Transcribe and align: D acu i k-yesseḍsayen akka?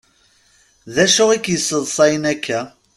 D 0.93 0.95
acu 1.05 1.23
i 1.35 1.37
k-yesseḍsayen 1.39 2.23
akka? 2.33 2.61